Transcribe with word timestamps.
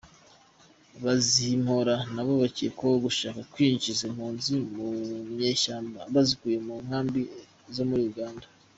Bazimpora 1.03 1.95
nabo 2.13 2.33
bakekwaho 2.41 2.95
gushaka 3.05 3.39
kwinjiza 3.53 4.01
impunzi 4.09 4.51
mu 4.73 4.87
nyeshyamba 5.37 5.99
bazikuye 6.13 6.57
mu 6.67 6.75
nkambi 6.85 7.21
zo 7.75 7.83
muri 7.89 8.03
Uganda. 8.11 8.45